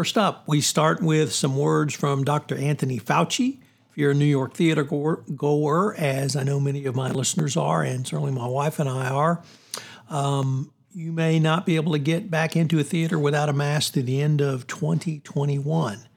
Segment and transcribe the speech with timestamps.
[0.00, 2.56] First up, we start with some words from Dr.
[2.56, 3.58] Anthony Fauci.
[3.90, 7.82] If you're a New York theater goer, as I know many of my listeners are,
[7.82, 9.42] and certainly my wife and I are,
[10.08, 13.92] um, you may not be able to get back into a theater without a mask
[13.92, 16.08] through the end of 2021.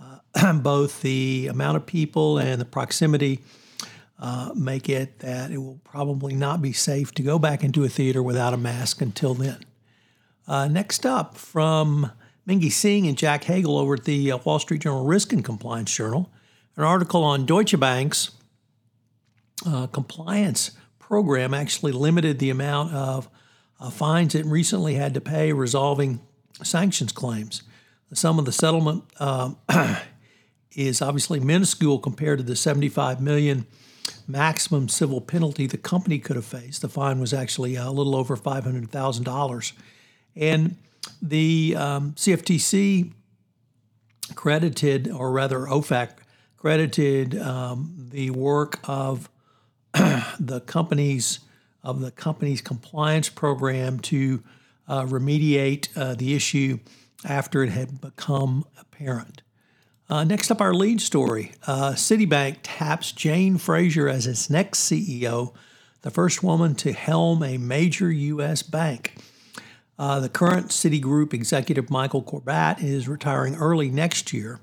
[0.00, 3.44] Uh, both the amount of people and the proximity
[4.18, 7.88] uh, make it that it will probably not be safe to go back into a
[7.88, 9.64] theater without a mask until then.
[10.48, 12.10] Uh, next up, from
[12.50, 15.94] Mingy Singh and Jack Hagel over at the uh, Wall Street Journal Risk and Compliance
[15.94, 16.28] Journal,
[16.76, 18.32] an article on Deutsche Bank's
[19.64, 23.28] uh, compliance program actually limited the amount of
[23.78, 26.18] uh, fines it recently had to pay resolving
[26.60, 27.62] sanctions claims.
[28.08, 29.56] The sum of the settlement um,
[30.72, 33.64] is obviously minuscule compared to the 75 million
[34.26, 36.82] maximum civil penalty the company could have faced.
[36.82, 39.72] The fine was actually a little over $500,000.
[40.34, 40.76] And
[41.22, 43.12] the um, CFTC
[44.34, 46.10] credited, or rather OFAC
[46.56, 49.30] credited um, the work of
[49.92, 51.40] the company's
[51.82, 54.42] of the company's compliance program to
[54.86, 56.78] uh, remediate uh, the issue
[57.24, 59.40] after it had become apparent.
[60.08, 65.54] Uh, next up, our lead story uh, Citibank taps Jane Fraser as its next CEO,
[66.02, 68.62] the first woman to helm a major U.S.
[68.62, 69.14] bank.
[70.00, 74.58] Uh, the current Citigroup executive, Michael Corbat, is retiring early next year.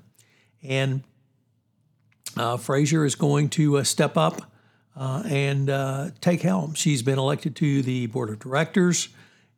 [0.64, 1.04] And
[2.36, 4.50] uh, Fraser is going to uh, step up
[4.96, 6.74] uh, and uh, take helm.
[6.74, 9.10] She's been elected to the board of directors.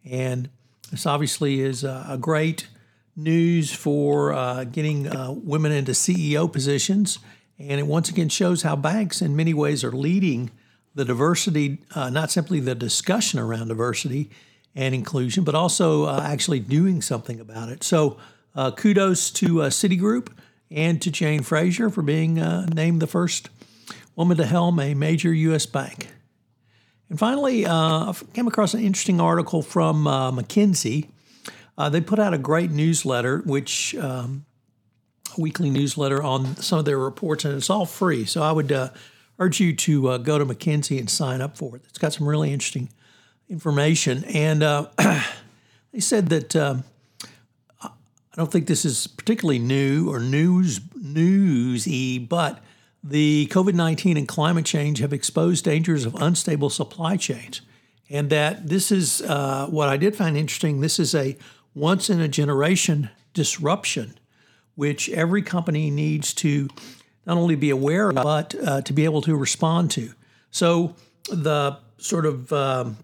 [0.05, 0.51] And
[0.91, 2.69] this obviously is a great
[3.17, 5.05] news for uh, getting
[5.43, 7.21] women into CEO positions.
[7.59, 10.51] And it once again shows how banks, in many ways, are leading
[10.95, 14.29] the diversity, not simply the discussion around diversity
[14.75, 17.83] and inclusion, but also uh, actually doing something about it.
[17.83, 18.17] So,
[18.55, 20.29] uh, kudos to uh, Citigroup
[20.71, 23.49] and to Jane Fraser for being uh, named the first
[24.17, 25.67] woman to helm a major U.S.
[25.67, 26.09] bank.
[27.09, 31.09] And finally, uh, I came across an interesting article from uh, McKinsey.
[31.91, 34.45] they put out a great newsletter, which um,
[35.37, 38.25] a weekly newsletter on some of their reports, and it's all free.
[38.25, 38.73] So I would
[39.39, 41.83] urge you to go to McKinsey and sign up for it.
[41.89, 42.91] It's got some really interesting
[43.51, 44.87] information, and uh,
[45.93, 46.85] they said that um,
[47.83, 47.91] I
[48.37, 52.63] don't think this is particularly new or news newsy, but
[53.03, 57.61] the COVID nineteen and climate change have exposed dangers of unstable supply chains,
[58.09, 60.81] and that this is uh, what I did find interesting.
[60.81, 61.37] This is a
[61.75, 64.19] once in a generation disruption,
[64.77, 66.69] which every company needs to
[67.27, 70.13] not only be aware of, but uh, to be able to respond to.
[70.51, 70.95] So
[71.31, 72.97] the sort of um,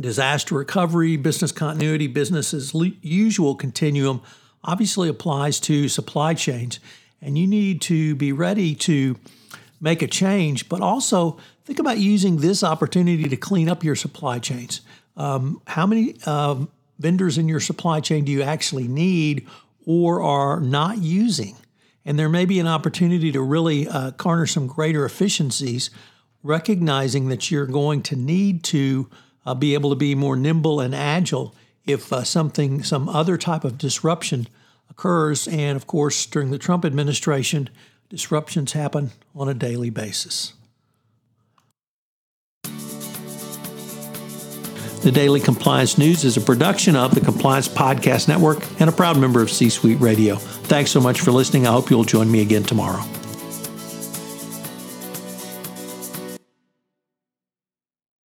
[0.00, 4.20] disaster recovery, business continuity, business as usual continuum
[4.64, 6.80] obviously applies to supply chains.
[7.20, 9.16] And you need to be ready to
[9.80, 14.38] make a change, but also think about using this opportunity to clean up your supply
[14.38, 14.80] chains.
[15.16, 16.64] Um, how many uh,
[16.98, 19.46] vendors in your supply chain do you actually need
[19.86, 21.56] or are not using?
[22.04, 25.90] And there may be an opportunity to really uh, garner some greater efficiencies,
[26.42, 29.08] recognizing that you're going to need to
[29.46, 31.54] uh, be able to be more nimble and agile
[31.86, 34.48] if uh, something, some other type of disruption
[34.90, 35.46] occurs.
[35.48, 37.68] And of course, during the Trump administration,
[38.08, 40.54] disruptions happen on a daily basis.
[45.02, 49.18] The Daily Compliance News is a production of the Compliance Podcast Network and a proud
[49.18, 50.36] member of C Suite Radio.
[50.36, 51.66] Thanks so much for listening.
[51.66, 53.04] I hope you'll join me again tomorrow.